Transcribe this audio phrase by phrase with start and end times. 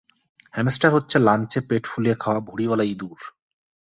[0.53, 3.19] Hamster হচ্ছে লাঞ্চে পেট ফুলিয়ে খাওয়া ভুড়িওয়ালা ইঁদুর!